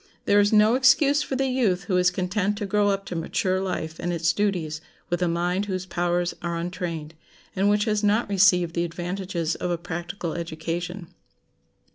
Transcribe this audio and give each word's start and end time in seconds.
There 0.25 0.39
is 0.39 0.51
no 0.51 0.73
excuse 0.73 1.21
for 1.21 1.35
the 1.35 1.45
youth 1.45 1.83
who 1.83 1.95
is 1.97 2.09
content 2.09 2.57
to 2.57 2.65
grow 2.65 2.89
up 2.89 3.05
to 3.05 3.15
mature 3.15 3.61
life 3.61 3.99
and 3.99 4.11
its 4.11 4.33
duties 4.33 4.81
with 5.11 5.21
a 5.21 5.27
mind 5.27 5.67
whose 5.67 5.85
powers 5.85 6.33
are 6.41 6.57
untrained, 6.57 7.13
and 7.55 7.69
which 7.69 7.85
has 7.85 8.03
not 8.03 8.27
received 8.27 8.73
the 8.73 8.83
advantages 8.83 9.53
of 9.53 9.69
a 9.69 9.77
practical 9.77 10.33
education. 10.33 11.09